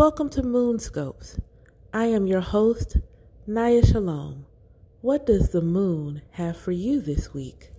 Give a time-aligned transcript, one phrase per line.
[0.00, 1.38] Welcome to Moonscopes.
[1.92, 2.96] I am your host,
[3.46, 4.46] Naya Shalom.
[5.02, 7.70] What does the moon have for you this week?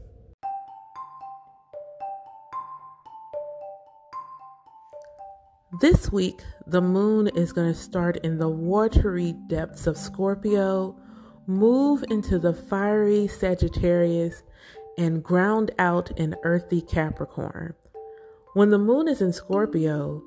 [5.82, 10.96] This week, the moon is going to start in the watery depths of Scorpio,
[11.48, 14.44] move into the fiery Sagittarius,
[14.96, 17.74] and ground out in earthy Capricorn.
[18.54, 20.22] When the moon is in Scorpio,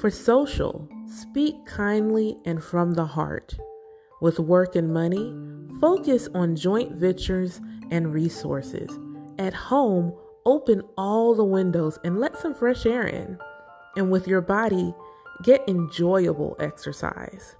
[0.00, 3.56] for social, speak kindly and from the heart.
[4.20, 5.34] With work and money,
[5.80, 8.90] focus on joint ventures and resources.
[9.38, 10.12] At home,
[10.46, 13.38] open all the windows and let some fresh air in.
[13.96, 14.94] And with your body,
[15.42, 17.56] get enjoyable exercise.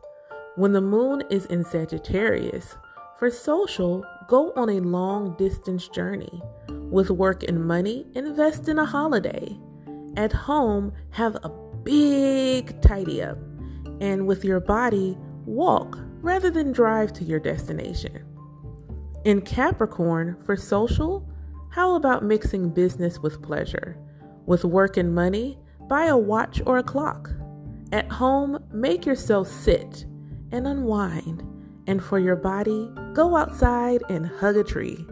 [0.56, 2.77] When the moon is in Sagittarius,
[3.18, 6.41] for social, go on a long distance journey.
[6.68, 9.58] With work and money, invest in a holiday.
[10.16, 13.38] At home, have a big tidy up.
[14.00, 18.25] And with your body, walk rather than drive to your destination.
[19.25, 21.28] In Capricorn, for social,
[21.70, 23.97] how about mixing business with pleasure?
[24.47, 25.58] With work and money,
[25.89, 27.30] buy a watch or a clock.
[27.92, 30.05] At home, make yourself sit
[30.52, 31.42] and unwind.
[31.86, 35.05] And for your body, go outside and hug a tree.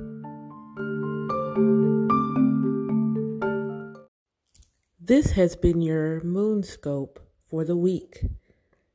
[5.07, 7.19] This has been your Moonscope
[7.49, 8.25] for the week.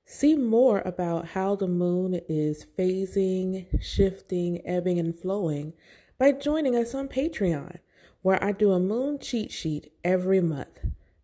[0.04, 5.72] See more about how the moon is phasing, shifting, ebbing, and flowing
[6.20, 7.78] by joining us on Patreon,
[8.24, 10.80] where I do a moon cheat sheet every month.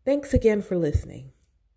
[0.06, 1.34] Thanks again for listening.